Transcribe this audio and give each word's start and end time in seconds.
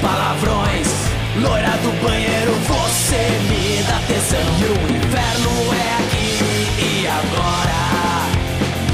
Palavrões. 0.00 0.88
Loira 1.40 1.76
do 1.78 1.92
banheiro, 2.02 2.52
você 2.66 3.38
me 3.48 3.82
dá 3.84 4.00
tesão. 4.06 4.40
E 4.58 4.64
o 4.64 4.72
inferno 4.96 5.50
é 5.74 5.94
aqui 6.02 6.30
e 6.82 7.06
agora. 7.06 7.80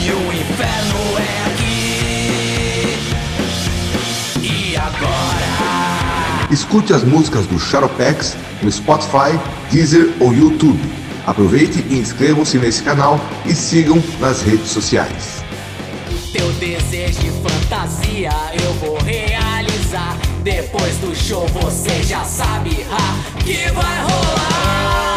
E 0.01 0.11
o 0.13 0.33
inferno 0.33 1.01
é 1.19 1.47
aqui 1.51 2.99
e 4.43 4.77
agora. 4.77 5.53
Escute 6.51 6.93
as 6.93 7.03
músicas 7.03 7.47
do 7.47 7.59
Shadowpex 7.59 8.37
no 8.63 8.71
Spotify, 8.71 9.39
Deezer 9.71 10.13
ou 10.21 10.33
YouTube. 10.35 10.81
Aproveite 11.27 11.85
e 11.89 11.99
inscrevam-se 11.99 12.59
nesse 12.59 12.83
canal 12.83 13.19
e 13.47 13.55
sigam 13.55 14.03
nas 14.21 14.43
redes 14.43 14.69
sociais. 14.69 15.43
Teu 16.33 16.53
desejo 16.55 17.21
de 17.21 17.31
fantasia 17.31 18.31
show 21.25 21.47
você 21.47 22.03
já 22.03 22.23
sabe 22.23 22.83
ha, 22.83 23.43
que 23.43 23.57
vai 23.73 24.03
rolar. 24.03 25.15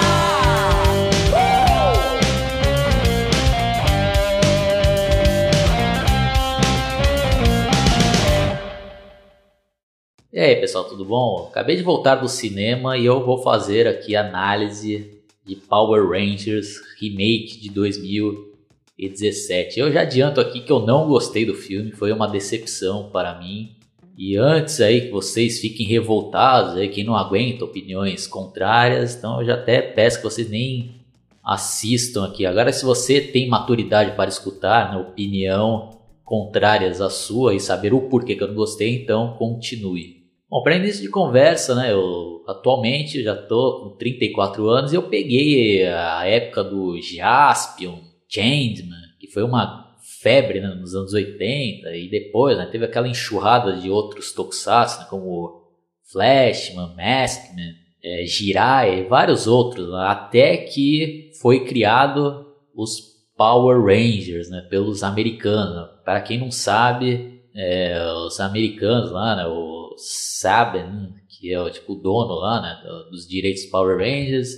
E 10.32 10.40
aí, 10.40 10.56
pessoal, 10.56 10.86
tudo 10.86 11.04
bom? 11.04 11.50
Acabei 11.52 11.76
de 11.76 11.84
voltar 11.84 12.16
do 12.16 12.30
cinema 12.30 12.98
e 12.98 13.06
eu 13.06 13.26
vou 13.26 13.44
fazer 13.44 13.86
aqui 13.86 14.16
análise 14.16 15.12
de 15.46 15.58
Power 15.58 16.08
Rangers 16.08 16.80
Remake 17.02 17.60
de 17.60 17.70
2017. 17.70 19.78
Eu 19.78 19.92
já 19.92 20.04
adianto 20.04 20.40
aqui 20.40 20.62
que 20.62 20.72
eu 20.72 20.80
não 20.80 21.10
gostei 21.10 21.46
do 21.46 21.54
filme, 21.54 21.92
foi 21.92 22.14
uma 22.14 22.30
decepção 22.30 23.10
para 23.10 23.38
mim. 23.38 23.77
E 24.18 24.36
antes 24.36 24.82
aí 24.82 25.02
que 25.02 25.12
vocês 25.12 25.60
fiquem 25.60 25.86
revoltados, 25.86 26.76
aí 26.76 26.90
quem 26.90 27.04
não 27.04 27.16
aguenta 27.16 27.64
opiniões 27.64 28.26
contrárias, 28.26 29.16
então 29.16 29.40
eu 29.40 29.46
já 29.46 29.54
até 29.54 29.80
peço 29.80 30.18
que 30.18 30.24
vocês 30.24 30.50
nem 30.50 30.96
assistam 31.44 32.26
aqui. 32.26 32.46
Agora, 32.46 32.74
se 32.74 32.84
você 32.84 33.22
tem 33.22 33.48
maturidade 33.48 34.16
para 34.16 34.28
escutar 34.28 34.92
né, 34.92 34.98
opinião 34.98 35.92
contrárias 36.26 37.00
à 37.00 37.10
sua 37.12 37.54
e 37.54 37.60
saber 37.60 37.94
o 37.94 38.10
porquê 38.10 38.36
que 38.36 38.44
eu 38.44 38.48
não 38.48 38.56
gostei, 38.56 39.04
então 39.04 39.36
continue. 39.38 40.18
Bom, 40.50 40.64
para 40.64 40.78
início 40.78 41.04
de 41.04 41.10
conversa, 41.10 41.76
né, 41.76 41.94
eu 41.94 42.44
atualmente 42.48 43.22
já 43.22 43.36
tô 43.36 43.82
com 43.84 43.98
34 43.98 44.68
anos 44.68 44.92
e 44.92 44.96
eu 44.96 45.04
peguei 45.04 45.86
a 45.86 46.26
época 46.26 46.64
do 46.64 47.00
Jaspion, 47.00 48.00
Changeman, 48.28 48.98
que 49.20 49.28
foi 49.28 49.44
uma 49.44 49.87
febre 50.22 50.60
né, 50.62 50.68
nos 50.70 50.94
anos 50.96 51.14
80 51.14 51.96
e 51.96 52.10
depois 52.10 52.58
né, 52.58 52.66
teve 52.72 52.86
aquela 52.86 53.08
enxurrada 53.08 53.74
de 53.78 53.90
outros 53.90 54.32
tokusatsu, 54.32 55.00
né, 55.00 55.08
como 55.10 55.64
Flashman, 56.12 56.96
Maskman, 56.96 57.74
é, 58.04 58.26
Jirai 58.26 59.00
e 59.02 59.04
vários 59.06 59.48
outros, 59.48 59.90
né, 59.92 60.06
até 60.08 60.58
que 60.58 61.32
foi 61.42 61.66
criado 61.66 62.46
os 62.76 63.16
Power 63.36 63.80
Rangers 63.84 64.50
né, 64.50 64.62
pelos 64.70 65.04
americanos. 65.04 65.90
Para 66.04 66.22
quem 66.22 66.40
não 66.40 66.50
sabe, 66.50 67.42
é, 67.56 68.02
os 68.26 68.40
americanos 68.40 69.12
lá, 69.12 69.36
né, 69.36 69.46
o 69.48 69.96
Saban, 69.98 71.14
que 71.30 71.54
é 71.54 71.62
o 71.62 71.70
tipo 71.70 71.94
o 71.94 72.02
dono 72.02 72.36
lá, 72.36 72.62
né, 72.62 72.82
do- 72.84 73.12
dos 73.12 73.28
direitos 73.28 73.66
Power 73.66 73.98
Rangers, 73.98 74.50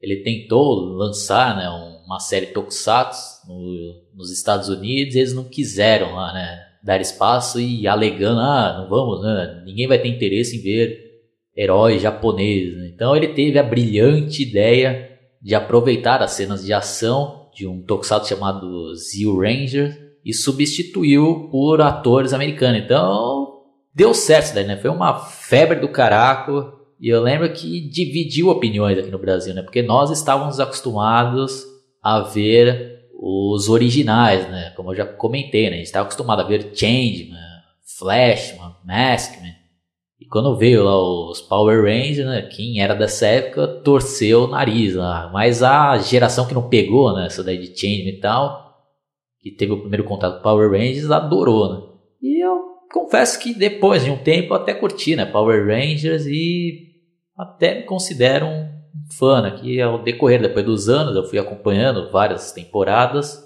ele 0.00 0.22
tentou 0.22 0.74
lançar, 0.96 1.56
né, 1.56 1.68
uma 2.04 2.18
série 2.18 2.46
Tokusatsu 2.46 3.46
no- 3.48 4.02
nos 4.14 4.30
Estados 4.30 4.68
Unidos, 4.68 5.14
eles 5.14 5.34
não 5.34 5.44
quiseram 5.44 6.14
lá, 6.14 6.32
né, 6.32 6.58
dar 6.82 7.00
espaço 7.00 7.60
e 7.60 7.86
alegando, 7.86 8.40
ah, 8.40 8.78
não 8.80 8.88
vamos, 8.88 9.22
né, 9.22 9.62
ninguém 9.64 9.86
vai 9.86 9.98
ter 9.98 10.08
interesse 10.08 10.56
em 10.56 10.62
ver 10.62 10.98
heróis 11.56 12.00
japoneses. 12.02 12.76
né. 12.78 12.90
Então 12.94 13.14
ele 13.16 13.28
teve 13.28 13.58
a 13.58 13.62
brilhante 13.62 14.42
ideia 14.42 15.08
de 15.40 15.54
aproveitar 15.54 16.22
as 16.22 16.32
cenas 16.32 16.64
de 16.64 16.72
ação 16.72 17.48
de 17.54 17.66
um 17.66 17.82
Tokusatsu 17.82 18.28
chamado 18.28 18.94
Zeo 18.94 19.38
Ranger 19.38 19.98
e 20.24 20.32
substituiu 20.32 21.48
por 21.50 21.80
atores 21.80 22.32
americanos. 22.32 22.82
Então 22.82 23.60
deu 23.94 24.14
certo 24.14 24.46
isso 24.46 24.54
daí, 24.54 24.66
né? 24.66 24.76
Foi 24.76 24.90
uma 24.90 25.18
febre 25.18 25.80
do 25.80 25.88
caraco. 25.88 26.72
E 27.00 27.08
eu 27.08 27.20
lembro 27.20 27.52
que 27.52 27.80
dividiu 27.90 28.48
opiniões 28.48 28.96
aqui 28.96 29.10
no 29.10 29.18
Brasil, 29.18 29.52
né? 29.52 29.62
Porque 29.62 29.82
nós 29.82 30.10
estávamos 30.10 30.60
acostumados 30.60 31.64
a 32.02 32.20
ver 32.20 32.92
os 33.14 33.68
originais, 33.68 34.48
né? 34.50 34.72
Como 34.76 34.90
eu 34.90 34.96
já 34.96 35.06
comentei, 35.06 35.70
né? 35.70 35.74
A 35.74 35.78
gente 35.78 35.86
estava 35.86 36.04
acostumado 36.04 36.40
a 36.40 36.44
ver 36.44 36.72
Changeman, 36.74 37.38
Flashman, 37.96 38.74
Maskman. 38.84 39.54
E 40.20 40.26
quando 40.26 40.56
veio 40.56 40.82
lá 40.82 41.00
os 41.30 41.40
Power 41.40 41.84
Rangers, 41.84 42.26
né? 42.26 42.42
Quem 42.42 42.80
era 42.80 42.94
dessa 42.94 43.26
época 43.26 43.68
torceu 43.84 44.44
o 44.44 44.48
nariz 44.48 44.94
lá. 44.94 45.30
Mas 45.32 45.62
a 45.62 45.96
geração 45.98 46.46
que 46.48 46.54
não 46.54 46.68
pegou, 46.68 47.14
né? 47.14 47.26
Essa 47.26 47.44
daí 47.44 47.58
de 47.58 47.78
Changeman 47.78 48.14
e 48.14 48.20
tal, 48.20 48.76
que 49.40 49.52
teve 49.52 49.72
o 49.72 49.80
primeiro 49.80 50.04
contato 50.04 50.38
com 50.38 50.42
Power 50.42 50.70
Rangers, 50.72 51.10
adorou, 51.10 51.72
né? 51.72 51.82
E 52.20 52.44
eu 52.44 52.60
confesso 52.92 53.38
que 53.38 53.54
depois 53.54 54.04
de 54.04 54.10
um 54.10 54.18
tempo 54.18 54.52
eu 54.52 54.56
até 54.56 54.74
curti, 54.74 55.14
né? 55.14 55.24
Power 55.24 55.64
Rangers 55.64 56.26
e 56.26 56.88
até 57.36 57.76
me 57.76 57.82
considero 57.84 58.46
um 58.46 58.71
fã? 59.18 59.50
Que 59.50 59.80
ao 59.80 60.02
decorrer 60.02 60.40
depois 60.40 60.64
dos 60.64 60.88
anos 60.88 61.16
eu 61.16 61.24
fui 61.24 61.38
acompanhando 61.38 62.10
várias 62.10 62.52
temporadas. 62.52 63.42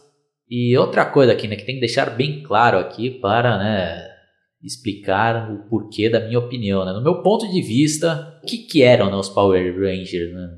E 0.49 0.77
outra 0.79 1.05
coisa 1.05 1.33
aqui, 1.33 1.49
né? 1.49 1.57
Que 1.57 1.65
tem 1.65 1.75
que 1.75 1.81
deixar 1.81 2.11
bem 2.11 2.43
claro 2.43 2.79
aqui 2.79 3.11
para, 3.11 3.59
né? 3.59 4.06
Explicar 4.62 5.51
o 5.53 5.69
porquê 5.69 6.09
da 6.09 6.21
minha 6.21 6.39
opinião, 6.39 6.85
né? 6.85 6.93
No 6.93 7.03
meu 7.03 7.23
ponto 7.23 7.49
de 7.51 7.61
vista, 7.61 8.39
o 8.43 8.47
que, 8.47 8.59
que 8.59 8.83
eram 8.83 9.11
né, 9.11 9.17
os 9.17 9.29
Power 9.29 9.75
Rangers, 9.75 10.33
né? 10.33 10.49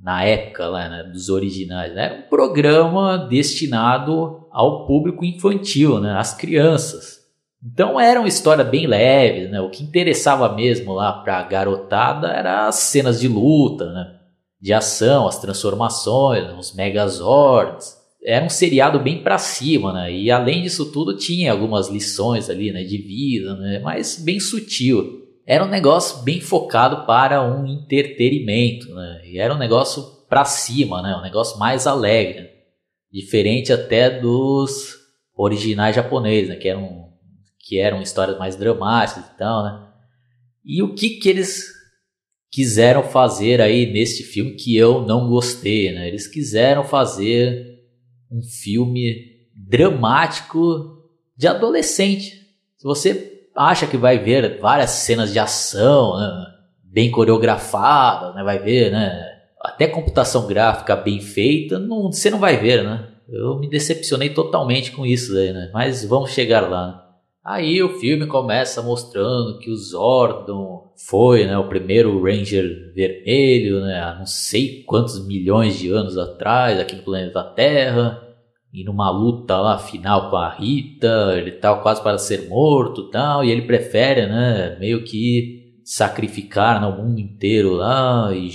Na 0.00 0.24
época 0.24 0.66
lá, 0.66 0.88
né, 0.88 1.04
dos 1.04 1.28
originais, 1.28 1.94
né? 1.94 2.06
Era 2.06 2.14
um 2.14 2.22
programa 2.22 3.18
destinado 3.18 4.46
ao 4.50 4.86
público 4.86 5.24
infantil, 5.24 6.00
né? 6.00 6.16
Às 6.18 6.34
crianças. 6.34 7.22
Então 7.64 8.00
era 8.00 8.18
uma 8.18 8.28
história 8.28 8.64
bem 8.64 8.86
leve, 8.86 9.48
né? 9.48 9.60
O 9.60 9.70
que 9.70 9.84
interessava 9.84 10.52
mesmo 10.54 10.92
lá 10.92 11.12
pra 11.12 11.42
garotada 11.44 12.28
era 12.28 12.66
as 12.66 12.76
cenas 12.76 13.20
de 13.20 13.28
luta, 13.28 13.92
né? 13.92 14.21
De 14.62 14.72
ação, 14.72 15.26
as 15.26 15.40
transformações, 15.40 16.44
né? 16.44 16.54
os 16.54 16.72
megazords. 16.72 18.00
Era 18.24 18.44
um 18.44 18.48
seriado 18.48 19.00
bem 19.00 19.20
pra 19.20 19.36
cima, 19.36 19.92
né? 19.92 20.12
E 20.12 20.30
além 20.30 20.62
disso 20.62 20.92
tudo 20.92 21.16
tinha 21.16 21.50
algumas 21.50 21.88
lições 21.88 22.48
ali, 22.48 22.70
né? 22.70 22.84
De 22.84 22.96
vida, 22.96 23.56
né? 23.56 23.80
Mas 23.80 24.22
bem 24.22 24.38
sutil. 24.38 25.20
Era 25.44 25.64
um 25.64 25.68
negócio 25.68 26.22
bem 26.22 26.40
focado 26.40 27.04
para 27.04 27.42
um 27.42 27.66
entretenimento, 27.66 28.94
né? 28.94 29.22
E 29.24 29.38
era 29.38 29.52
um 29.52 29.58
negócio 29.58 30.04
pra 30.28 30.44
cima, 30.44 31.02
né? 31.02 31.16
Um 31.16 31.22
negócio 31.22 31.58
mais 31.58 31.84
alegre. 31.84 32.48
Diferente 33.12 33.72
até 33.72 34.08
dos 34.08 34.94
originais 35.34 35.96
japoneses, 35.96 36.50
né? 36.50 36.56
Que 36.56 36.68
eram 36.68 37.10
que 37.58 37.78
eram 37.78 38.00
histórias 38.00 38.38
mais 38.38 38.54
dramáticas 38.54 39.24
e 39.24 39.36
tal, 39.36 39.64
né? 39.64 39.88
E 40.64 40.82
o 40.82 40.94
que 40.94 41.10
que 41.10 41.28
eles 41.28 41.71
quiseram 42.52 43.02
fazer 43.02 43.62
aí 43.62 43.90
neste 43.90 44.22
filme 44.22 44.52
que 44.52 44.76
eu 44.76 45.00
não 45.00 45.26
gostei, 45.26 45.90
né? 45.90 46.06
Eles 46.06 46.26
quiseram 46.26 46.84
fazer 46.84 47.80
um 48.30 48.42
filme 48.42 49.32
dramático 49.56 50.98
de 51.34 51.48
adolescente. 51.48 52.42
Se 52.76 52.84
você 52.84 53.46
acha 53.56 53.86
que 53.86 53.96
vai 53.96 54.18
ver 54.18 54.60
várias 54.60 54.90
cenas 54.90 55.32
de 55.32 55.38
ação, 55.38 56.18
né? 56.18 56.46
bem 56.84 57.10
coreografadas, 57.10 58.34
né? 58.34 58.44
Vai 58.44 58.58
ver, 58.58 58.92
né? 58.92 59.32
Até 59.58 59.86
computação 59.86 60.46
gráfica 60.46 60.94
bem 60.94 61.20
feita, 61.20 61.78
não, 61.78 62.12
você 62.12 62.28
não 62.28 62.38
vai 62.38 62.58
ver, 62.58 62.84
né? 62.84 63.08
Eu 63.28 63.58
me 63.58 63.70
decepcionei 63.70 64.28
totalmente 64.28 64.92
com 64.92 65.06
isso 65.06 65.34
aí, 65.38 65.54
né? 65.54 65.70
Mas 65.72 66.04
vamos 66.04 66.32
chegar 66.32 66.68
lá. 66.68 67.11
Né? 67.44 67.50
Aí 67.52 67.82
o 67.82 67.98
filme 67.98 68.26
começa 68.26 68.82
mostrando 68.82 69.58
que 69.58 69.70
o 69.70 69.76
Zordon 69.76 70.92
foi 71.08 71.44
né, 71.46 71.58
o 71.58 71.68
primeiro 71.68 72.22
Ranger 72.22 72.92
vermelho, 72.94 73.80
né, 73.80 74.00
há 74.00 74.14
não 74.18 74.26
sei 74.26 74.84
quantos 74.84 75.26
milhões 75.26 75.78
de 75.78 75.90
anos 75.90 76.16
atrás, 76.16 76.78
aqui 76.78 76.94
no 76.94 77.02
planeta 77.02 77.42
Terra. 77.42 78.22
e 78.72 78.84
numa 78.84 79.10
luta 79.10 79.56
lá 79.60 79.78
final 79.78 80.30
com 80.30 80.36
a 80.36 80.48
Rita, 80.48 81.34
ele 81.36 81.52
tá 81.52 81.74
quase 81.76 82.02
para 82.02 82.16
ser 82.18 82.48
morto 82.48 83.10
tal, 83.10 83.44
e 83.44 83.50
ele 83.50 83.62
prefere, 83.62 84.26
né, 84.26 84.76
meio 84.80 85.04
que 85.04 85.80
sacrificar 85.84 86.80
no 86.80 87.02
mundo 87.02 87.18
inteiro 87.20 87.74
lá, 87.74 88.32
e 88.34 88.48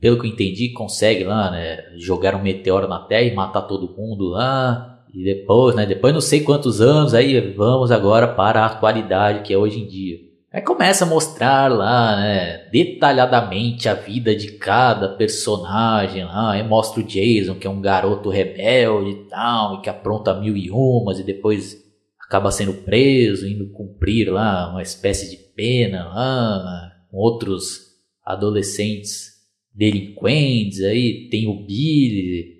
pelo 0.00 0.18
que 0.20 0.26
eu 0.26 0.30
entendi, 0.30 0.72
consegue 0.72 1.24
lá, 1.24 1.50
né, 1.50 1.84
jogar 1.98 2.34
um 2.34 2.42
meteoro 2.42 2.88
na 2.88 3.00
Terra 3.00 3.22
e 3.22 3.34
matar 3.34 3.62
todo 3.62 3.94
mundo 3.96 4.28
lá, 4.30 4.93
e 5.14 5.22
depois, 5.22 5.76
né, 5.76 5.86
depois 5.86 6.12
não 6.12 6.20
sei 6.20 6.40
quantos 6.40 6.80
anos, 6.80 7.14
aí 7.14 7.40
vamos 7.52 7.92
agora 7.92 8.26
para 8.26 8.62
a 8.62 8.66
atualidade, 8.66 9.42
que 9.42 9.54
é 9.54 9.56
hoje 9.56 9.80
em 9.80 9.86
dia. 9.86 10.18
Aí 10.52 10.60
começa 10.60 11.04
a 11.04 11.08
mostrar 11.08 11.70
lá, 11.70 12.16
né, 12.16 12.68
detalhadamente 12.72 13.88
a 13.88 13.94
vida 13.94 14.34
de 14.34 14.52
cada 14.52 15.08
personagem 15.08 16.24
lá. 16.24 16.52
Aí 16.52 16.62
mostra 16.62 17.00
o 17.00 17.04
Jason, 17.04 17.54
que 17.54 17.66
é 17.66 17.70
um 17.70 17.80
garoto 17.80 18.28
rebelde 18.28 19.10
e 19.10 19.28
tal, 19.28 19.76
e 19.76 19.80
que 19.82 19.88
apronta 19.88 20.34
mil 20.38 20.56
e 20.56 20.68
umas 20.70 21.20
e 21.20 21.24
depois 21.24 21.76
acaba 22.24 22.50
sendo 22.50 22.72
preso, 22.72 23.48
indo 23.48 23.70
cumprir 23.70 24.32
lá 24.32 24.70
uma 24.70 24.82
espécie 24.82 25.30
de 25.30 25.36
pena 25.54 26.04
lá, 26.04 26.92
com 27.10 27.18
outros 27.18 27.80
adolescentes 28.24 29.32
delinquentes. 29.72 30.82
Aí 30.82 31.28
tem 31.30 31.46
o 31.46 31.64
Billy, 31.66 32.53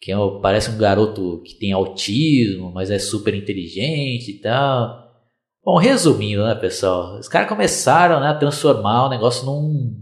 que 0.00 0.12
é, 0.12 0.16
parece 0.40 0.70
um 0.70 0.78
garoto 0.78 1.42
que 1.44 1.54
tem 1.54 1.72
autismo, 1.72 2.70
mas 2.72 2.90
é 2.90 2.98
super 2.98 3.34
inteligente 3.34 4.30
e 4.30 4.40
tal. 4.40 5.08
Bom, 5.64 5.76
resumindo, 5.76 6.44
né, 6.44 6.54
pessoal? 6.54 7.18
Os 7.18 7.28
caras 7.28 7.48
começaram 7.48 8.20
né, 8.20 8.28
a 8.28 8.34
transformar 8.34 9.06
o 9.06 9.10
negócio 9.10 9.44
num 9.44 9.94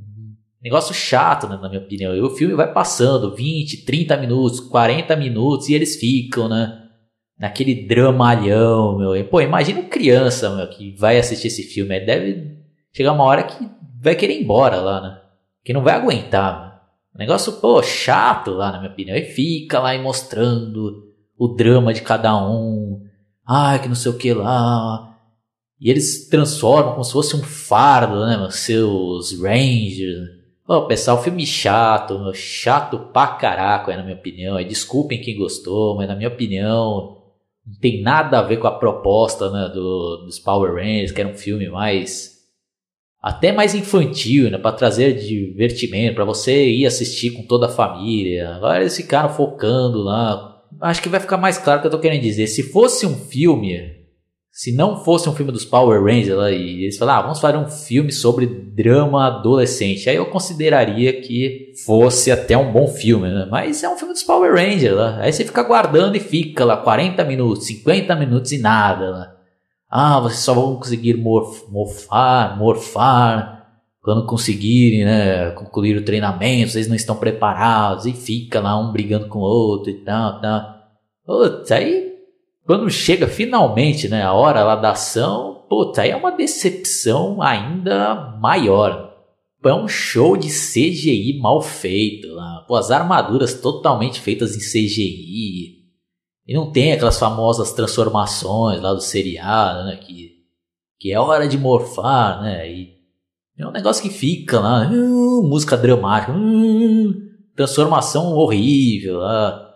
negócio 0.63 0.95
chato, 0.95 1.49
né, 1.49 1.59
na 1.61 1.69
minha 1.69 1.81
opinião. 1.81 2.15
E 2.15 2.21
o 2.21 2.31
filme 2.31 2.55
vai 2.55 2.73
passando 2.73 3.35
20, 3.35 3.85
30 3.85 4.17
minutos, 4.17 4.61
40 4.61 5.17
minutos 5.17 5.69
e 5.69 5.75
eles 5.75 5.97
ficam, 5.97 6.49
né? 6.49 6.83
Naquele 7.39 7.87
dramalhão, 7.87 8.97
meu. 8.97 9.17
E, 9.17 9.23
pô, 9.23 9.41
imagina 9.41 9.83
criança, 9.83 10.55
meu, 10.55 10.69
que 10.69 10.95
vai 10.97 11.19
assistir 11.19 11.49
esse 11.49 11.63
filme. 11.65 12.01
Deve 12.01 12.57
chegar 12.93 13.13
uma 13.13 13.25
hora 13.25 13.43
que 13.43 13.69
vai 14.01 14.15
querer 14.15 14.35
ir 14.35 14.43
embora 14.43 14.77
lá, 14.77 15.01
né? 15.01 15.21
Que 15.65 15.73
não 15.73 15.83
vai 15.83 15.95
aguentar, 15.95 16.61
meu. 16.61 16.66
Negócio, 17.19 17.53
pô, 17.55 17.83
chato 17.83 18.53
lá, 18.53 18.73
na 18.73 18.79
minha 18.79 18.93
opinião. 18.93 19.17
E 19.17 19.25
fica 19.25 19.81
lá 19.81 19.95
e 19.95 20.03
mostrando 20.03 21.05
o 21.39 21.49
drama 21.49 21.93
de 21.93 22.03
cada 22.03 22.37
um. 22.47 23.03
Ai, 23.47 23.81
que 23.81 23.89
não 23.89 23.95
sei 23.95 24.11
o 24.11 24.19
que 24.19 24.33
lá 24.35 25.17
e 25.81 25.91
eles 25.91 26.29
transformam 26.29 26.93
como 26.93 27.05
se 27.05 27.13
fosse 27.13 27.37
um 27.37 27.43
fardo, 27.43 28.25
né, 28.25 28.37
mano? 28.37 28.51
Seus 28.51 29.39
Rangers. 29.41 30.37
Pô, 30.67 30.87
pessoal, 30.87 31.23
filme 31.23 31.47
chato, 31.47 32.19
meu, 32.19 32.35
chato 32.35 32.99
pra 33.13 33.29
caraca, 33.29 33.93
é, 33.93 33.97
na 33.97 34.03
minha 34.03 34.17
opinião. 34.17 34.59
E 34.59 34.65
desculpem 34.65 35.21
quem 35.21 35.37
gostou, 35.37 35.95
mas 35.95 36.09
na 36.09 36.17
minha 36.17 36.29
opinião 36.29 37.19
não 37.65 37.79
tem 37.81 38.03
nada 38.03 38.39
a 38.39 38.43
ver 38.43 38.57
com 38.57 38.67
a 38.67 38.79
proposta 38.79 39.51
né, 39.51 39.69
do, 39.69 40.25
dos 40.25 40.39
Power 40.39 40.75
Rangers, 40.75 41.13
que 41.13 41.21
era 41.21 41.31
um 41.31 41.37
filme 41.37 41.69
mais. 41.69 42.36
Até 43.27 43.51
mais 43.51 43.75
infantil, 43.75 44.49
né? 44.49 44.57
Pra 44.57 44.71
trazer 44.71 45.15
divertimento, 45.15 46.15
para 46.15 46.25
você 46.25 46.69
ir 46.69 46.87
assistir 46.87 47.31
com 47.31 47.43
toda 47.43 47.67
a 47.67 47.69
família. 47.69 48.51
Agora 48.55 48.81
eles 48.81 48.97
ficaram 48.97 49.29
focando 49.29 49.99
lá. 49.99 50.63
Acho 50.81 51.03
que 51.03 51.09
vai 51.09 51.19
ficar 51.19 51.37
mais 51.37 51.59
claro 51.59 51.79
o 51.79 51.81
que 51.81 51.89
eu 51.89 51.91
tô 51.91 51.99
querendo 51.99 52.23
dizer. 52.23 52.47
Se 52.47 52.63
fosse 52.63 53.05
um 53.05 53.17
filme 53.17 53.97
se 54.57 54.73
não 54.73 55.05
fosse 55.05 55.29
um 55.29 55.35
filme 55.35 55.53
dos 55.53 55.67
Power 55.67 56.03
Rangers 56.03 56.35
lá, 56.35 56.51
e 56.51 56.85
eles 56.85 56.97
falaram, 56.97 57.19
ah, 57.19 57.23
vamos 57.25 57.41
fazer 57.41 57.59
um 57.59 57.69
filme 57.69 58.11
sobre 58.11 58.47
drama 58.47 59.27
adolescente, 59.27 60.09
aí 60.09 60.17
eu 60.17 60.25
consideraria 60.31 61.21
que 61.21 61.73
fosse 61.85 62.31
até 62.31 62.57
um 62.57 62.73
bom 62.73 62.87
filme, 62.87 63.29
né? 63.29 63.47
Mas 63.51 63.83
é 63.83 63.89
um 63.91 63.99
filme 63.99 64.15
dos 64.15 64.23
Power 64.23 64.55
Rangers 64.55 64.97
lá. 64.97 65.19
Aí 65.21 65.31
você 65.31 65.45
fica 65.45 65.63
guardando 65.63 66.17
e 66.17 66.21
fica 66.21 66.65
lá 66.65 66.79
40 66.79 67.23
minutos, 67.25 67.67
50 67.67 68.17
minutos 68.17 68.51
e 68.51 68.57
nada 68.57 69.11
lá. 69.11 69.36
Ah, 69.89 70.21
vocês 70.21 70.41
só 70.41 70.55
vão 70.55 70.77
conseguir 70.77 71.15
morf 71.15 71.65
morfar, 71.71 72.59
morfar 72.59 73.57
quando 74.03 74.27
conseguirem, 74.27 75.05
né, 75.05 75.51
concluir 75.51 75.97
o 75.97 76.05
treinamento, 76.05 76.71
vocês 76.71 76.87
não 76.87 76.95
estão 76.95 77.17
preparados 77.17 78.07
e 78.07 78.13
fica 78.13 78.61
lá 78.61 78.79
um 78.79 78.93
brigando 78.93 79.29
com 79.29 79.41
o 79.41 79.43
outro 79.43 79.91
e 79.91 80.05
tal, 80.05 80.41
tal. 80.41 80.63
Putz, 81.25 81.73
aí 81.73 82.13
quando 82.67 82.91
chega 82.91 83.29
finalmente 83.29 84.09
né, 84.09 84.23
a 84.23 84.33
hora 84.33 84.65
lá 84.65 84.77
da 84.77 84.91
ação, 84.91 85.65
puta, 85.69 86.03
aí 86.03 86.11
é 86.11 86.17
uma 86.17 86.33
decepção 86.33 87.41
ainda 87.41 88.37
maior. 88.41 89.13
É 89.65 89.75
um 89.75 89.89
show 89.89 90.37
de 90.37 90.49
CGI 90.49 91.41
mal 91.41 91.61
feito 91.61 92.29
lá. 92.29 92.65
Pô, 92.69 92.77
as 92.77 92.93
armaduras 92.93 93.61
totalmente 93.61 94.21
feitas 94.21 94.55
em 94.55 94.61
CGI. 94.61 95.76
E 96.47 96.55
não 96.55 96.71
tem 96.71 96.93
aquelas 96.93 97.19
famosas 97.19 97.73
transformações 97.73 98.81
lá 98.81 98.95
do 98.95 99.01
seriado, 99.01 99.85
né? 99.85 99.97
Que, 99.97 100.37
que 100.99 101.13
é 101.13 101.19
hora 101.19 101.49
de 101.49 101.59
morfar, 101.59 102.41
né? 102.41 102.71
E 102.71 102.97
é 103.59 103.67
um 103.67 103.73
negócio 103.73 104.03
que 104.03 104.11
fica 104.11 104.61
lá, 104.61 104.89
uh, 104.89 105.43
música 105.43 105.77
dramática, 105.77 106.33
uh, 106.33 107.15
transformação 107.57 108.35
horrível 108.35 109.19
lá. 109.19 109.75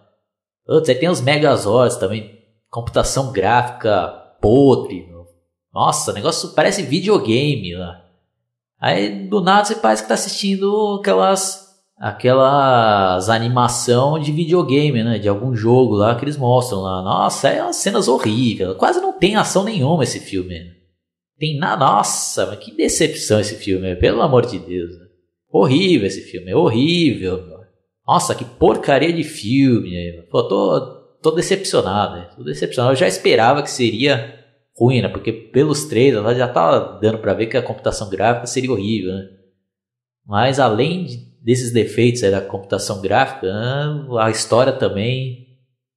Putz, 0.67 0.89
aí 0.89 0.95
tem 0.95 1.09
os 1.09 1.21
Megazords 1.21 1.97
também, 1.97 2.39
computação 2.71 3.33
gráfica 3.33 4.09
podre. 4.41 5.09
Nossa, 5.73 6.13
negócio 6.13 6.51
parece 6.51 6.83
videogame 6.83 7.75
lá. 7.75 8.05
Aí 8.81 9.29
do 9.29 9.41
nada 9.41 9.65
você 9.65 9.77
parece 9.77 10.03
que 10.03 10.09
tá 10.09 10.15
assistindo 10.15 10.99
aquelas 11.01 11.60
aquelas 12.01 13.29
animação 13.29 14.19
de 14.19 14.33
videogame, 14.33 15.05
né, 15.05 15.19
de 15.19 15.29
algum 15.29 15.55
jogo 15.55 15.97
lá 15.97 16.15
que 16.15 16.25
eles 16.25 16.39
mostram 16.39 16.81
lá. 16.81 17.03
Nossa, 17.03 17.51
é 17.51 17.63
umas 17.63 17.77
cenas 17.77 18.09
horríveis. 18.09 18.75
Quase 18.79 19.03
não 19.03 19.13
tem 19.13 19.37
ação 19.37 19.63
nenhuma 19.63 20.03
esse 20.03 20.19
filme. 20.19 20.73
Tem 21.39 21.59
nada. 21.59 21.85
Nossa, 21.85 22.47
mas 22.47 22.59
que 22.59 22.75
decepção 22.75 23.39
esse 23.39 23.57
filme, 23.57 23.95
pelo 23.97 24.23
amor 24.23 24.47
de 24.47 24.59
Deus. 24.59 24.99
Né? 24.99 25.07
Horrível 25.53 26.07
esse 26.07 26.23
filme, 26.23 26.51
é 26.51 26.57
horrível. 26.57 27.45
Nossa, 28.07 28.35
que 28.35 28.45
porcaria 28.47 29.13
de 29.13 29.23
filme. 29.23 30.23
Pô, 30.31 30.43
tô 30.45 30.99
tô 31.21 31.31
decepcionado, 31.33 32.17
né? 32.17 32.31
Tô 32.35 32.43
decepcionado. 32.43 32.93
Eu 32.93 32.97
já 32.97 33.07
esperava 33.07 33.63
que 33.63 33.71
seria 33.71 34.39
ruim, 34.75 35.03
né? 35.03 35.09
Porque 35.09 35.33
pelos 35.33 35.85
trailers 35.85 36.39
já 36.39 36.49
tava 36.49 36.99
dando 36.99 37.19
para 37.19 37.35
ver 37.35 37.47
que 37.47 37.59
a 37.59 37.63
computação 37.63 38.09
gráfica 38.09 38.47
seria 38.47 38.73
horrível, 38.73 39.13
né? 39.13 39.29
Mas 40.27 40.59
além 40.59 41.05
de, 41.05 41.30
desses 41.43 41.73
defeitos 41.73 42.21
da 42.21 42.41
computação 42.41 43.01
gráfica, 43.01 43.47
né? 43.47 44.07
a 44.19 44.31
história 44.31 44.73
também 44.73 45.47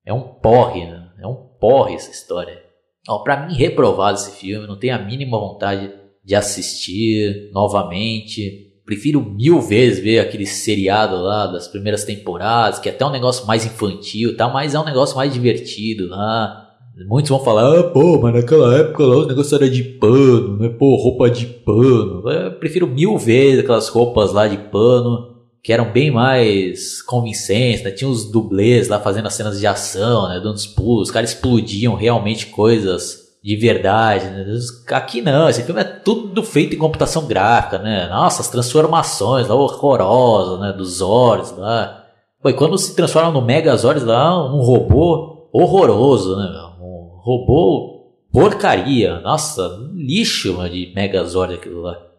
é 0.06 0.14
um 0.14 0.22
porre, 0.22 0.86
né? 0.86 1.10
É 1.20 1.28
um 1.28 1.36
porre 1.60 1.96
essa 1.96 2.12
história. 2.12 2.62
Ó, 3.08 3.20
pra 3.20 3.46
mim, 3.46 3.54
reprovado 3.54 4.18
esse 4.18 4.32
filme, 4.32 4.68
não 4.68 4.78
tenho 4.78 4.96
a 4.96 5.00
mínima 5.00 5.38
vontade 5.38 5.92
de 6.24 6.36
assistir 6.36 7.50
novamente. 7.54 8.72
Prefiro 8.86 9.22
mil 9.22 9.62
vezes 9.62 10.04
ver 10.04 10.20
aquele 10.20 10.46
seriado 10.46 11.16
lá 11.16 11.48
das 11.48 11.68
primeiras 11.68 12.04
temporadas, 12.04 12.80
que 12.80 12.90
é 12.90 12.92
até 12.92 13.06
um 13.06 13.12
negócio 13.12 13.46
mais 13.46 13.66
infantil, 13.66 14.36
tá? 14.36 14.50
Mas 14.50 14.74
é 14.74 14.80
um 14.80 14.86
negócio 14.86 15.16
mais 15.16 15.34
divertido 15.34 16.08
lá. 16.08 16.64
Muitos 17.08 17.30
vão 17.30 17.44
falar, 17.44 17.80
ah, 17.80 17.84
pô, 17.84 18.20
mas 18.22 18.36
naquela 18.36 18.78
época 18.78 19.04
lá 19.04 19.16
o 19.18 19.26
negócio 19.26 19.56
era 19.56 19.70
de 19.70 19.84
pano, 19.84 20.58
né? 20.60 20.70
Pô, 20.70 20.96
roupa 20.96 21.30
de 21.30 21.46
pano. 21.46 22.30
Eu 22.30 22.52
prefiro 22.60 22.88
mil 22.88 23.18
vezes 23.18 23.62
aquelas 23.62 23.88
roupas 23.90 24.32
lá 24.32 24.48
de 24.48 24.58
pano, 24.58 25.33
que 25.64 25.72
eram 25.72 25.90
bem 25.90 26.12
mais 26.12 27.02
convincentes, 27.02 27.84
né? 27.84 27.92
Tinha 27.92 28.10
os 28.10 28.30
dublês 28.30 28.90
lá 28.90 29.00
fazendo 29.00 29.28
as 29.28 29.34
cenas 29.34 29.58
de 29.58 29.66
ação, 29.66 30.28
né? 30.28 30.36
Dando 30.36 30.56
os 30.56 30.68
pulos, 30.68 31.08
os 31.08 31.12
caras 31.12 31.30
explodiam 31.30 31.96
realmente 31.96 32.48
coisas 32.48 33.24
de 33.42 33.56
verdade. 33.56 34.26
Né? 34.26 34.46
Aqui 34.92 35.22
não, 35.22 35.48
esse 35.48 35.64
filme 35.64 35.80
é 35.80 35.86
tudo 35.86 36.44
feito 36.44 36.76
em 36.76 36.78
computação 36.78 37.26
gráfica, 37.26 37.78
né? 37.78 38.08
Nossa, 38.10 38.42
as 38.42 38.50
transformações 38.50 39.48
lá 39.48 39.56
horrorosas, 39.56 40.60
né? 40.60 40.74
Dos 40.74 40.98
Zores 40.98 41.56
lá. 41.58 42.04
Pô, 42.42 42.50
e 42.50 42.54
quando 42.54 42.78
se 42.78 42.94
transforma 42.94 43.32
no 43.32 43.42
Megazord 43.42 44.04
lá, 44.04 44.54
um 44.54 44.62
robô 44.62 45.48
horroroso, 45.54 46.36
né? 46.36 46.44
Um 46.82 47.22
robô 47.22 48.12
porcaria. 48.34 49.22
Nossa, 49.22 49.80
lixo 49.96 50.58
de 50.70 50.92
Megazord 50.94 51.54
aquilo 51.54 51.84
lá. 51.84 52.13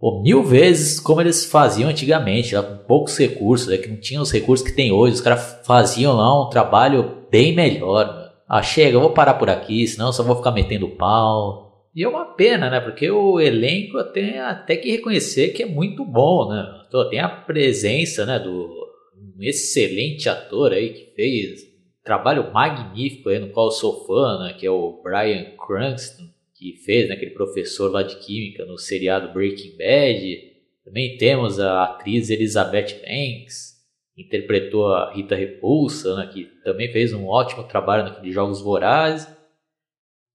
Pô, 0.00 0.22
mil 0.22 0.42
vezes 0.42 0.98
como 0.98 1.20
eles 1.20 1.44
faziam 1.44 1.90
antigamente, 1.90 2.54
lá, 2.54 2.62
com 2.62 2.78
poucos 2.84 3.18
recursos, 3.18 3.68
né? 3.68 3.76
que 3.76 3.88
não 3.88 4.00
tinham 4.00 4.22
os 4.22 4.32
recursos 4.32 4.66
que 4.66 4.74
tem 4.74 4.90
hoje. 4.90 5.14
Os 5.14 5.20
caras 5.20 5.60
faziam 5.66 6.16
lá 6.16 6.46
um 6.46 6.48
trabalho 6.48 7.26
bem 7.30 7.54
melhor 7.54 8.20
ah, 8.52 8.64
chega, 8.64 8.96
eu 8.96 9.00
vou 9.00 9.12
parar 9.12 9.34
por 9.34 9.48
aqui, 9.48 9.86
senão 9.86 10.12
só 10.12 10.24
vou 10.24 10.34
ficar 10.34 10.50
metendo 10.50 10.88
pau. 10.88 11.86
E 11.94 12.02
é 12.02 12.08
uma 12.08 12.34
pena, 12.34 12.68
né? 12.68 12.80
Porque 12.80 13.08
o 13.08 13.38
elenco 13.38 14.02
tem 14.12 14.40
até 14.40 14.74
que 14.74 14.90
reconhecer 14.90 15.50
que 15.50 15.62
é 15.62 15.66
muito 15.66 16.04
bom, 16.04 16.48
né? 16.48 16.66
Tem 17.10 17.20
a 17.20 17.28
presença, 17.28 18.26
né, 18.26 18.40
do 18.40 18.68
um 19.16 19.40
excelente 19.40 20.28
ator 20.28 20.72
aí 20.72 20.88
que 20.88 21.14
fez 21.14 21.60
um 21.62 22.02
trabalho 22.04 22.52
magnífico 22.52 23.28
aí 23.28 23.38
no 23.38 23.50
qual 23.50 23.66
eu 23.66 23.70
sou 23.70 24.04
fã, 24.04 24.40
né, 24.40 24.56
que 24.58 24.66
é 24.66 24.70
o 24.70 25.00
Brian 25.00 25.52
Cranston, 25.56 26.24
que 26.60 26.76
fez 26.84 27.08
né, 27.08 27.14
aquele 27.14 27.30
professor 27.30 27.90
lá 27.90 28.02
de 28.02 28.16
química 28.16 28.66
no 28.66 28.76
seriado 28.76 29.32
Breaking 29.32 29.78
Bad. 29.78 30.50
Também 30.84 31.16
temos 31.16 31.58
a 31.58 31.84
atriz 31.84 32.28
Elizabeth 32.28 33.00
Banks, 33.00 33.80
interpretou 34.14 34.88
a 34.88 35.10
Rita 35.14 35.34
Repulsa, 35.34 36.14
né, 36.16 36.30
que 36.30 36.44
também 36.62 36.92
fez 36.92 37.14
um 37.14 37.26
ótimo 37.26 37.64
trabalho 37.64 38.04
naquele 38.04 38.30
Jogos 38.30 38.60
Vorazes. 38.60 39.26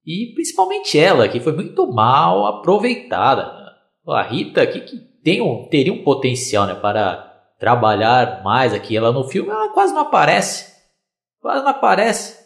E 0.03 0.31
principalmente 0.33 0.97
ela, 0.97 1.29
que 1.29 1.39
foi 1.39 1.53
muito 1.53 1.85
mal 1.85 2.47
aproveitada. 2.47 3.43
Né? 3.43 3.71
A 4.07 4.23
Rita, 4.23 4.65
que, 4.65 4.81
que 4.81 4.97
tem 5.23 5.41
um, 5.41 5.67
teria 5.67 5.93
um 5.93 6.03
potencial 6.03 6.65
né, 6.65 6.73
para 6.73 7.17
trabalhar 7.59 8.43
mais 8.43 8.73
aqui. 8.73 8.97
Ela 8.97 9.11
no 9.11 9.27
filme 9.27 9.51
ela 9.51 9.69
quase 9.73 9.93
não 9.93 10.01
aparece. 10.01 10.73
Quase 11.39 11.63
não 11.63 11.69
aparece. 11.69 12.43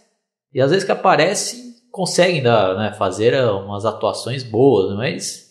E 0.54 0.60
às 0.60 0.72
vezes 0.72 0.84
que 0.84 0.92
aparece, 0.92 1.79
conseguem 2.00 2.42
dar, 2.42 2.78
né, 2.78 2.94
fazer 2.94 3.36
umas 3.52 3.84
atuações 3.84 4.42
boas, 4.42 4.96
mas 4.96 5.50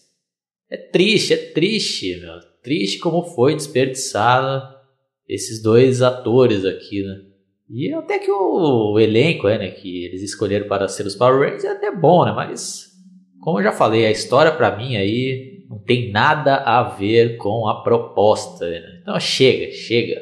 é 0.71 0.79
triste, 0.79 1.35
é 1.35 1.37
triste, 1.37 2.19
meu. 2.23 2.41
Triste 2.63 2.99
como 3.01 3.23
foi 3.23 3.55
desperdiçada 3.55 4.67
esses 5.29 5.63
dois 5.63 6.01
atores 6.01 6.65
aqui, 6.65 7.03
né? 7.03 7.17
E 7.69 7.93
até 7.93 8.19
que 8.19 8.31
o 8.31 8.99
elenco, 8.99 9.47
é, 9.47 9.59
né, 9.59 9.71
que 9.73 10.07
eles 10.07 10.23
escolheram 10.23 10.67
para 10.67 10.89
ser 10.89 11.05
os 11.05 11.15
Power 11.15 11.39
Rangers 11.39 11.65
é 11.65 11.73
até 11.73 11.95
bom, 11.95 12.25
né? 12.25 12.33
Mas, 12.33 12.93
como 13.43 13.59
eu 13.59 13.65
já 13.65 13.73
falei, 13.73 14.07
a 14.07 14.11
história 14.11 14.51
para 14.51 14.75
mim 14.75 14.97
aí 14.97 15.67
não 15.69 15.79
tem 15.79 16.11
nada 16.11 16.57
a 16.57 16.83
ver 16.83 17.37
com 17.37 17.69
a 17.69 17.83
proposta. 17.83 18.67
Né? 18.67 19.01
Então 19.03 19.21
chega, 19.21 19.71
chega. 19.71 20.19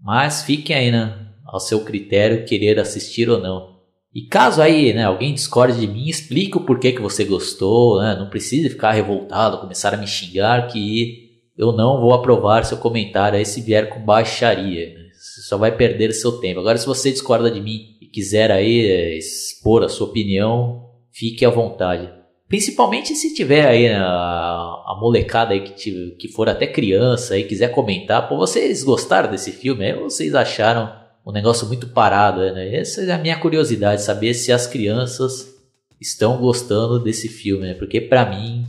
Mas 0.00 0.44
fiquem 0.44 0.76
aí, 0.76 0.92
né? 0.92 1.26
Ao 1.44 1.58
seu 1.58 1.80
critério 1.80 2.44
querer 2.44 2.78
assistir 2.78 3.28
ou 3.28 3.40
não. 3.40 3.75
E 4.16 4.22
caso 4.22 4.62
aí, 4.62 4.94
né, 4.94 5.04
alguém 5.04 5.34
discorde 5.34 5.78
de 5.78 5.86
mim, 5.86 6.08
explique 6.08 6.56
o 6.56 6.64
porquê 6.64 6.90
que 6.90 7.02
você 7.02 7.22
gostou, 7.22 8.00
né? 8.00 8.16
Não 8.18 8.30
precisa 8.30 8.70
ficar 8.70 8.92
revoltado, 8.92 9.58
começar 9.58 9.92
a 9.92 9.96
me 9.98 10.06
xingar 10.06 10.68
que 10.68 11.42
eu 11.54 11.70
não 11.70 12.00
vou 12.00 12.14
aprovar 12.14 12.64
seu 12.64 12.78
comentário 12.78 13.38
aí 13.38 13.44
se 13.44 13.60
vier 13.60 13.90
com 13.90 14.00
baixaria. 14.00 14.94
Né? 14.94 15.10
Você 15.12 15.42
só 15.42 15.58
vai 15.58 15.76
perder 15.76 16.12
seu 16.12 16.40
tempo. 16.40 16.60
Agora, 16.60 16.78
se 16.78 16.86
você 16.86 17.12
discorda 17.12 17.50
de 17.50 17.60
mim 17.60 17.98
e 18.00 18.06
quiser 18.06 18.50
aí 18.50 18.86
é, 18.86 19.18
expor 19.18 19.84
a 19.84 19.88
sua 19.90 20.06
opinião, 20.06 20.86
fique 21.12 21.44
à 21.44 21.50
vontade. 21.50 22.10
Principalmente 22.48 23.14
se 23.14 23.34
tiver 23.34 23.68
aí 23.68 23.86
a, 23.86 24.00
a 24.02 24.98
molecada 24.98 25.52
aí 25.52 25.60
que, 25.60 26.12
que 26.12 26.28
for 26.28 26.48
até 26.48 26.66
criança 26.66 27.36
e 27.36 27.44
quiser 27.44 27.68
comentar, 27.68 28.26
pô, 28.26 28.38
vocês 28.38 28.82
gostaram 28.82 29.30
desse 29.30 29.52
filme? 29.52 29.84
Aí 29.84 29.92
vocês 29.92 30.34
acharam 30.34 31.04
um 31.26 31.32
negócio 31.32 31.66
muito 31.66 31.88
parado, 31.88 32.40
né? 32.52 32.76
Essa 32.76 33.02
é 33.02 33.10
a 33.10 33.18
minha 33.18 33.36
curiosidade, 33.36 34.00
saber 34.00 34.32
se 34.32 34.52
as 34.52 34.68
crianças 34.68 35.52
estão 36.00 36.38
gostando 36.38 37.00
desse 37.00 37.28
filme, 37.28 37.66
né? 37.66 37.74
Porque 37.74 38.00
para 38.00 38.24
mim, 38.24 38.64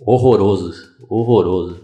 horroroso, 0.00 0.90
horroroso. 1.08 1.80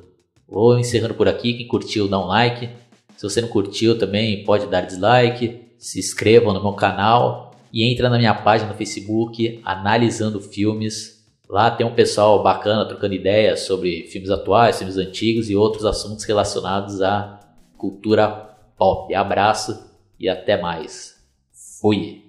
Vou 0.49 0.77
encerrando 0.77 1.15
por 1.15 1.29
aqui, 1.29 1.55
quem 1.55 1.69
curtiu 1.69 2.09
dá 2.09 2.19
um 2.19 2.27
like. 2.27 2.69
Se 3.17 3.23
você 3.23 3.41
não 3.41 3.49
curtiu 3.49 3.97
também 3.97 4.45
pode 4.45 4.67
dar 4.67 4.81
dislike, 4.81 5.61
se 5.79 6.01
inscrevam 6.01 6.53
no 6.53 6.61
meu 6.61 6.73
canal 6.73 7.55
e 7.73 7.85
entra 7.85 8.11
na 8.11 8.19
minha 8.19 8.35
página 8.35 8.71
no 8.71 8.77
Facebook, 8.77 9.61
Analisando 9.65 10.41
Filmes. 10.41 11.25
Lá 11.49 11.71
tem 11.71 11.87
um 11.87 11.95
pessoal 11.95 12.43
bacana 12.43 12.85
trocando 12.85 13.15
ideias 13.15 13.61
sobre 13.61 14.03
filmes 14.09 14.31
atuais, 14.31 14.79
filmes 14.79 14.97
antigos 14.97 15.49
e 15.49 15.55
outros 15.55 15.85
assuntos 15.85 16.25
relacionados 16.25 17.01
à 17.01 17.39
cultura 17.77 18.29
pop. 18.77 19.15
Abraço 19.15 19.86
e 20.19 20.29
até 20.29 20.61
mais. 20.61 21.25
Fui! 21.53 22.26